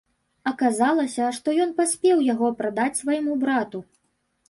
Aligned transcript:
Аказалася, 0.51 1.27
што 1.39 1.55
ён 1.67 1.77
паспеў 1.81 2.25
яго 2.33 2.53
прадаць 2.65 2.91
свайму 3.05 3.41
брату. 3.45 3.89